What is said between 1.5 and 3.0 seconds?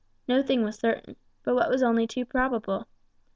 what was only too probable?